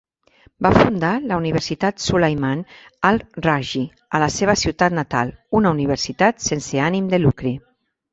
[0.65, 2.63] Va fundar la universitat Sulaiman
[3.09, 3.81] Al Rajhi
[4.15, 7.53] a la seva ciutat natal, una universitat sense ànim de lucre.